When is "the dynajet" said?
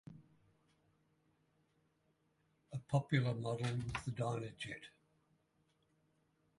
4.05-4.85